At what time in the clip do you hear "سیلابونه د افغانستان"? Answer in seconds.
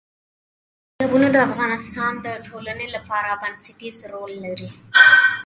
0.95-2.13